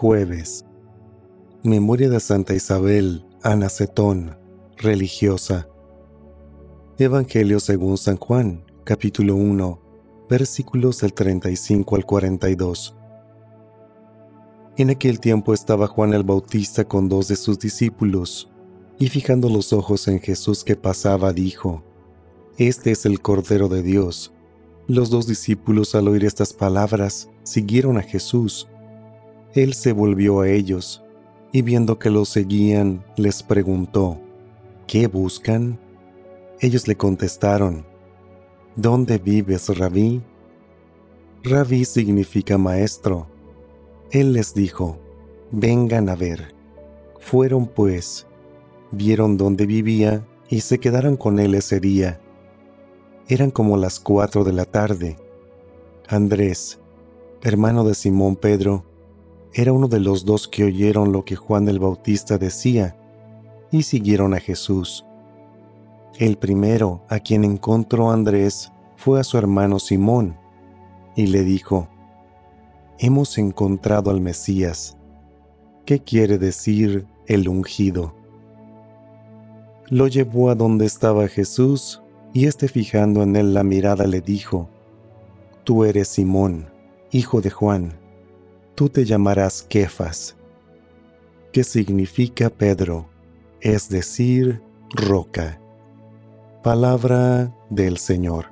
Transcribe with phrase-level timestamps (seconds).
[0.00, 0.64] Jueves.
[1.62, 4.38] Memoria de Santa Isabel, Anacetón,
[4.78, 5.68] religiosa.
[6.96, 9.78] Evangelio según San Juan, capítulo 1,
[10.30, 12.96] versículos del 35 al 42.
[14.78, 18.50] En aquel tiempo estaba Juan el Bautista con dos de sus discípulos,
[18.98, 21.84] y fijando los ojos en Jesús que pasaba, dijo,
[22.56, 24.32] Este es el Cordero de Dios.
[24.86, 28.69] Los dos discípulos al oír estas palabras siguieron a Jesús.
[29.54, 31.02] Él se volvió a ellos,
[31.52, 34.20] y viendo que los seguían, les preguntó,
[34.86, 35.78] ¿Qué buscan?
[36.60, 37.84] Ellos le contestaron,
[38.76, 40.22] ¿Dónde vives, rabí?
[41.42, 43.26] Rabí significa maestro.
[44.10, 44.98] Él les dijo,
[45.50, 46.54] vengan a ver.
[47.18, 48.26] Fueron pues,
[48.92, 52.20] vieron dónde vivía y se quedaron con él ese día.
[53.28, 55.16] Eran como las cuatro de la tarde.
[56.08, 56.78] Andrés,
[57.42, 58.84] hermano de Simón Pedro,
[59.52, 62.96] era uno de los dos que oyeron lo que Juan el Bautista decía
[63.72, 65.04] y siguieron a Jesús.
[66.18, 70.36] El primero a quien encontró Andrés fue a su hermano Simón
[71.16, 71.88] y le dijo,
[72.98, 74.96] hemos encontrado al Mesías.
[75.86, 78.14] ¿Qué quiere decir el ungido?
[79.88, 84.68] Lo llevó a donde estaba Jesús y éste fijando en él la mirada le dijo,
[85.64, 86.68] Tú eres Simón,
[87.10, 87.99] hijo de Juan,
[88.80, 90.36] tú te llamarás Kefas,
[91.52, 93.10] que significa Pedro,
[93.60, 95.60] es decir, roca.
[96.62, 98.46] Palabra del Señor.